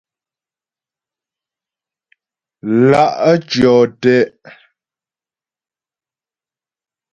Lá' 2.89 3.33
tyɔ́ 3.49 3.79
te'. 4.01 4.15